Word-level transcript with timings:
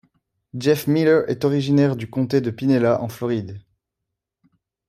Jeff 0.55 0.87
Miller 0.87 1.25
est 1.29 1.45
originaire 1.45 1.95
du 1.95 2.09
comté 2.09 2.41
de 2.41 2.49
Pinellas 2.49 3.01
en 3.01 3.07
Floride. 3.07 3.61